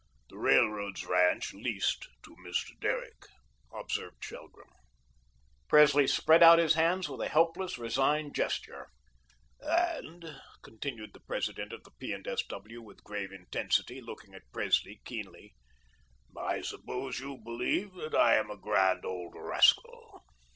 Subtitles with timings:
[0.29, 2.71] "The Railroad's ranch LEASED to Mr.
[2.79, 3.27] Derrick,"
[3.71, 4.71] observed Shelgrim.
[5.67, 8.87] Presley spread out his hands with a helpless, resigned gesture.
[9.59, 12.13] "And," continued the President of the P.
[12.13, 12.41] and S.
[12.47, 12.81] W.
[12.81, 15.53] with grave intensity, looking at Presley keenly,
[16.35, 20.23] "I suppose you believe I am a grand old rascal."